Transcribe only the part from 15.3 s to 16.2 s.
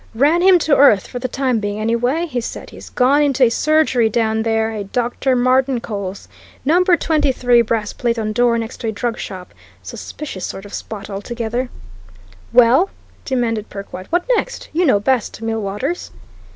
Millwaters."